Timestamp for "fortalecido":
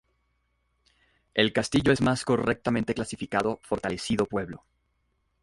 3.61-4.25